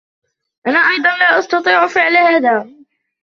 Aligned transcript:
أنا 0.67 0.79
أيضا 0.79 1.09
لا 1.09 1.39
أستطيع 1.39 1.87
فعل 1.87 2.17
هذا. 2.17 2.69